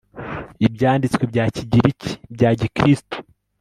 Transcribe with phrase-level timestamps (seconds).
[0.65, 3.15] Ibyanditswe bya Kigiriki bya Gikristo